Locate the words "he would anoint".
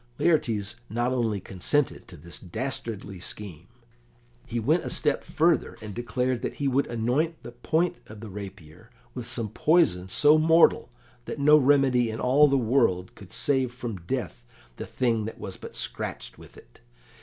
6.55-7.43